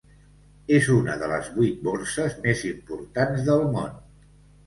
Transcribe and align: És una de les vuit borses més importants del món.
És 0.77 0.87
una 0.93 1.17
de 1.23 1.27
les 1.33 1.51
vuit 1.57 1.83
borses 1.89 2.39
més 2.47 2.63
importants 2.71 3.45
del 3.51 3.63
món. 3.79 3.95